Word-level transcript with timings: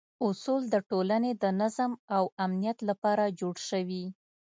اصول 0.27 0.61
د 0.73 0.75
ټولنې 0.89 1.31
د 1.43 1.45
نظم 1.61 1.91
او 2.15 2.23
امنیت 2.45 2.77
لپاره 2.89 3.23
جوړ 3.39 3.55
شوي. 3.69 4.05